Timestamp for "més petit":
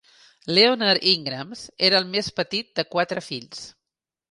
2.17-2.75